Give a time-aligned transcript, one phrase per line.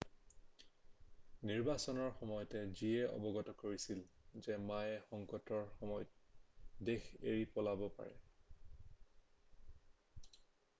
[1.49, 4.01] নিৰ্বাচনৰ সময়ত চিয়ে অৱগত কৰিছিল
[4.47, 8.21] যে মায়ে সংকটৰ সময়ত দেশ এৰি পলাব পাৰে